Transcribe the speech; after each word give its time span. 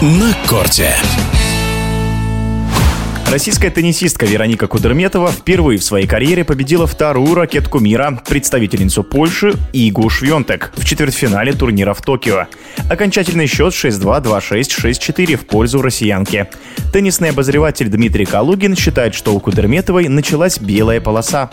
на 0.00 0.32
корте. 0.46 0.94
Российская 3.30 3.68
теннисистка 3.68 4.24
Вероника 4.24 4.66
Кудерметова 4.66 5.30
впервые 5.30 5.78
в 5.78 5.84
своей 5.84 6.06
карьере 6.06 6.44
победила 6.44 6.86
вторую 6.86 7.34
ракетку 7.34 7.78
мира, 7.78 8.22
представительницу 8.26 9.02
Польши 9.02 9.52
Игу 9.74 10.08
Швентек, 10.08 10.72
в 10.74 10.84
четвертьфинале 10.86 11.52
турнира 11.52 11.92
в 11.92 12.00
Токио. 12.00 12.46
Окончательный 12.88 13.46
счет 13.46 13.74
6-2, 13.74 14.24
2-6, 14.24 14.62
6-4 14.82 15.36
в 15.36 15.46
пользу 15.46 15.82
россиянки. 15.82 16.46
Теннисный 16.90 17.28
обозреватель 17.28 17.88
Дмитрий 17.88 18.24
Калугин 18.24 18.74
считает, 18.74 19.14
что 19.14 19.34
у 19.34 19.40
Кудерметовой 19.40 20.08
началась 20.08 20.58
белая 20.58 21.02
полоса. 21.02 21.50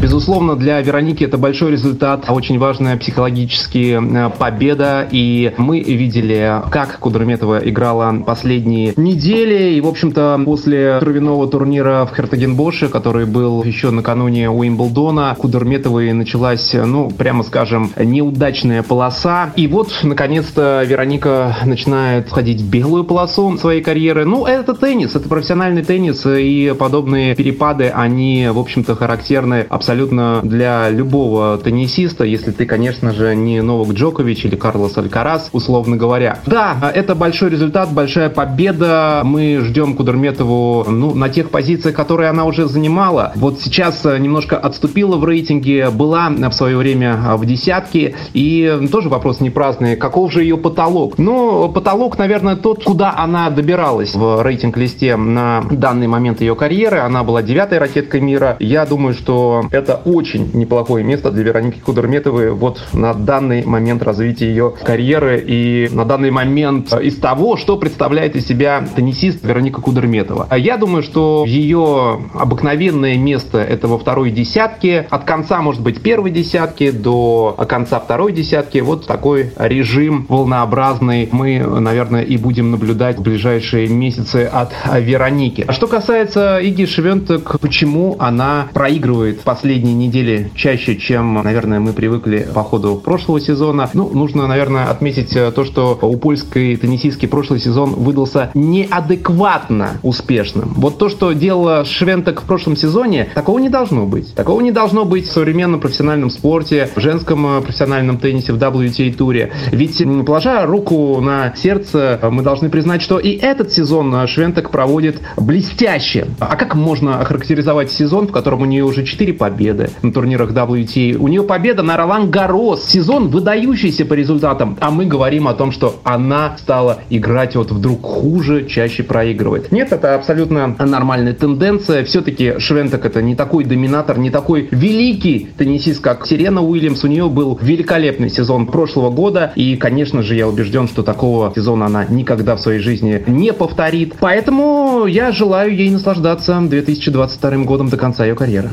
Безусловно, 0.00 0.56
для 0.56 0.80
Вероники 0.82 1.24
это 1.24 1.38
большой 1.38 1.72
результат, 1.72 2.26
очень 2.28 2.58
важная 2.58 2.98
психологически 2.98 3.98
э, 3.98 4.30
победа. 4.30 5.08
И 5.10 5.54
мы 5.56 5.80
видели, 5.80 6.60
как 6.70 6.98
Кудерметова 6.98 7.58
играла 7.66 8.14
последние 8.24 8.92
недели. 8.96 9.74
И, 9.74 9.80
в 9.80 9.86
общем-то, 9.86 10.42
после 10.44 10.75
кровяного 11.00 11.46
турнира 11.46 12.06
в 12.10 12.14
Хертагенбоше, 12.14 12.88
который 12.88 13.26
был 13.26 13.62
еще 13.64 13.90
накануне 13.90 14.50
Уимблдона, 14.50 15.36
Кудерметовой 15.38 16.12
началась, 16.12 16.72
ну, 16.74 17.10
прямо 17.10 17.42
скажем, 17.42 17.90
неудачная 17.96 18.82
полоса. 18.82 19.52
И 19.56 19.66
вот, 19.66 19.92
наконец-то, 20.02 20.82
Вероника 20.84 21.56
начинает 21.64 22.28
входить 22.28 22.60
в 22.60 22.70
белую 22.70 23.04
полосу 23.04 23.56
своей 23.58 23.82
карьеры. 23.82 24.24
Ну, 24.24 24.46
это 24.46 24.74
теннис, 24.74 25.14
это 25.14 25.28
профессиональный 25.28 25.82
теннис, 25.82 26.24
и 26.26 26.74
подобные 26.78 27.34
перепады, 27.34 27.92
они, 27.94 28.48
в 28.52 28.58
общем-то, 28.58 28.94
характерны 28.96 29.66
абсолютно 29.68 30.40
для 30.42 30.90
любого 30.90 31.58
теннисиста, 31.58 32.24
если 32.24 32.50
ты, 32.50 32.66
конечно 32.66 33.12
же, 33.12 33.34
не 33.34 33.62
Новак 33.62 33.94
Джокович 33.94 34.46
или 34.46 34.56
Карлос 34.56 34.96
Алькарас, 34.98 35.50
условно 35.52 35.96
говоря. 35.96 36.38
Да, 36.46 36.92
это 36.94 37.14
большой 37.14 37.50
результат, 37.50 37.92
большая 37.92 38.30
победа. 38.30 39.22
Мы 39.24 39.60
ждем 39.62 39.94
Кудерметову 39.94 40.65
ну, 40.88 41.14
на 41.14 41.28
тех 41.28 41.50
позициях, 41.50 41.94
которые 41.94 42.30
она 42.30 42.44
уже 42.44 42.66
занимала. 42.66 43.32
Вот 43.36 43.60
сейчас 43.60 44.04
немножко 44.04 44.56
отступила 44.56 45.16
в 45.16 45.24
рейтинге, 45.24 45.90
была 45.90 46.28
в 46.28 46.52
свое 46.52 46.76
время 46.76 47.36
в 47.36 47.44
десятке. 47.46 48.14
И 48.32 48.88
тоже 48.90 49.08
вопрос 49.08 49.40
не 49.40 49.50
праздный, 49.50 49.96
каков 49.96 50.32
же 50.32 50.42
ее 50.42 50.56
потолок? 50.56 51.18
Ну, 51.18 51.68
потолок, 51.68 52.18
наверное, 52.18 52.56
тот, 52.56 52.84
куда 52.84 53.14
она 53.16 53.50
добиралась 53.50 54.14
в 54.14 54.42
рейтинг-листе 54.42 55.16
на 55.16 55.64
данный 55.70 56.06
момент 56.06 56.40
ее 56.40 56.54
карьеры. 56.54 56.98
Она 56.98 57.22
была 57.24 57.42
девятой 57.42 57.78
ракеткой 57.78 58.20
мира. 58.20 58.56
Я 58.60 58.86
думаю, 58.86 59.14
что 59.14 59.64
это 59.70 60.00
очень 60.04 60.50
неплохое 60.54 61.04
место 61.04 61.30
для 61.30 61.44
Вероники 61.44 61.80
Кудерметовой 61.80 62.50
вот 62.52 62.82
на 62.92 63.14
данный 63.14 63.64
момент 63.64 64.02
развития 64.02 64.48
ее 64.48 64.72
карьеры 64.82 65.42
и 65.46 65.88
на 65.92 66.04
данный 66.04 66.30
момент 66.30 66.92
э, 66.92 67.04
из 67.04 67.16
того, 67.16 67.56
что 67.56 67.76
представляет 67.76 68.36
из 68.36 68.46
себя 68.46 68.84
теннисист 68.94 69.44
Вероника 69.44 69.80
Кудерметова. 69.80 70.46
А 70.56 70.58
я 70.58 70.78
думаю, 70.78 71.02
что 71.02 71.44
ее 71.46 72.18
обыкновенное 72.32 73.18
место 73.18 73.58
это 73.58 73.88
во 73.88 73.98
второй 73.98 74.30
десятке, 74.30 75.06
от 75.10 75.24
конца, 75.24 75.60
может 75.60 75.82
быть, 75.82 76.00
первой 76.00 76.30
десятки 76.30 76.90
до 76.92 77.54
конца 77.68 78.00
второй 78.00 78.32
десятки. 78.32 78.78
Вот 78.78 79.06
такой 79.06 79.52
режим 79.58 80.24
волнообразный 80.30 81.28
мы, 81.30 81.58
наверное, 81.58 82.22
и 82.22 82.38
будем 82.38 82.70
наблюдать 82.70 83.18
в 83.18 83.22
ближайшие 83.22 83.88
месяцы 83.88 84.48
от 84.50 84.72
Вероники. 84.98 85.62
А 85.68 85.74
что 85.74 85.88
касается 85.88 86.58
Иги 86.58 86.86
Швентек, 86.86 87.60
почему 87.60 88.16
она 88.18 88.68
проигрывает 88.72 89.42
последние 89.42 89.92
недели 89.92 90.50
чаще, 90.54 90.96
чем, 90.96 91.34
наверное, 91.34 91.80
мы 91.80 91.92
привыкли 91.92 92.48
по 92.54 92.62
ходу 92.62 92.96
прошлого 92.96 93.42
сезона. 93.42 93.90
Ну, 93.92 94.08
нужно, 94.08 94.46
наверное, 94.46 94.86
отметить 94.86 95.36
э, 95.36 95.52
то, 95.52 95.66
что 95.66 95.98
у 96.00 96.16
польской 96.16 96.76
теннисистки 96.76 97.26
прошлый 97.26 97.60
сезон 97.60 97.90
выдался 97.90 98.50
неадекватно 98.54 99.98
успешным. 100.02 100.45
Вот 100.54 100.98
то, 100.98 101.08
что 101.08 101.32
делала 101.32 101.84
Швентек 101.84 102.42
в 102.42 102.44
прошлом 102.44 102.76
сезоне, 102.76 103.28
такого 103.34 103.58
не 103.58 103.68
должно 103.68 104.06
быть. 104.06 104.34
Такого 104.34 104.60
не 104.60 104.72
должно 104.72 105.04
быть 105.04 105.26
в 105.26 105.32
современном 105.32 105.80
профессиональном 105.80 106.30
спорте, 106.30 106.88
в 106.94 107.00
женском 107.00 107.58
э, 107.58 107.60
профессиональном 107.62 108.18
теннисе, 108.18 108.52
в 108.52 108.56
WTA-туре. 108.56 109.52
Ведь, 109.72 110.02
положа 110.24 110.66
руку 110.66 111.20
на 111.20 111.54
сердце, 111.56 112.18
мы 112.30 112.42
должны 112.42 112.68
признать, 112.68 113.02
что 113.02 113.18
и 113.18 113.30
этот 113.30 113.72
сезон 113.72 114.26
Швентек 114.26 114.70
проводит 114.70 115.20
блестяще. 115.36 116.26
А 116.38 116.56
как 116.56 116.74
можно 116.74 117.20
охарактеризовать 117.20 117.90
сезон, 117.90 118.28
в 118.28 118.32
котором 118.32 118.62
у 118.62 118.64
нее 118.64 118.84
уже 118.84 119.04
4 119.04 119.32
победы, 119.32 119.90
на 120.02 120.12
турнирах 120.12 120.50
WTA. 120.52 121.16
У 121.16 121.28
нее 121.28 121.42
победа 121.42 121.82
на 121.82 121.96
Ролан 121.96 122.30
Гарос. 122.30 122.84
Сезон 122.84 123.28
выдающийся 123.28 124.04
по 124.04 124.14
результатам. 124.14 124.76
А 124.80 124.90
мы 124.90 125.06
говорим 125.06 125.48
о 125.48 125.54
том, 125.54 125.72
что 125.72 126.00
она 126.04 126.56
стала 126.58 126.98
играть 127.10 127.56
вот 127.56 127.70
вдруг 127.70 128.02
хуже, 128.02 128.66
чаще 128.66 129.02
проигрывает. 129.02 129.72
Нет, 129.72 129.92
это 129.92 130.14
абсолютно 130.36 130.76
нормальная 130.84 131.32
тенденция. 131.32 132.04
Все-таки 132.04 132.58
Швентек 132.58 133.04
это 133.06 133.22
не 133.22 133.34
такой 133.34 133.64
доминатор, 133.64 134.18
не 134.18 134.30
такой 134.30 134.68
великий 134.70 135.48
теннисист, 135.56 136.00
как 136.02 136.26
Сирена 136.26 136.62
Уильямс. 136.62 137.04
У 137.04 137.06
нее 137.06 137.28
был 137.28 137.58
великолепный 137.62 138.28
сезон 138.28 138.66
прошлого 138.66 139.10
года. 139.10 139.52
И, 139.56 139.76
конечно 139.76 140.22
же, 140.22 140.34
я 140.34 140.46
убежден, 140.46 140.88
что 140.88 141.02
такого 141.02 141.52
сезона 141.54 141.86
она 141.86 142.04
никогда 142.04 142.56
в 142.56 142.60
своей 142.60 142.80
жизни 142.80 143.22
не 143.26 143.52
повторит. 143.54 144.16
Поэтому 144.20 145.06
я 145.06 145.32
желаю 145.32 145.74
ей 145.74 145.90
наслаждаться 145.90 146.60
2022 146.60 147.50
годом 147.64 147.88
до 147.88 147.96
конца 147.96 148.26
ее 148.26 148.34
карьеры. 148.34 148.70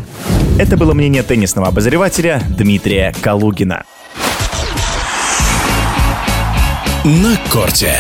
Это 0.59 0.75
было 0.75 0.94
мнение 0.94 1.24
теннисного 1.24 1.69
обозревателя 1.69 2.41
Дмитрия 2.57 3.13
Калугина. 3.22 3.84
На 7.06 7.38
корте. 7.50 7.97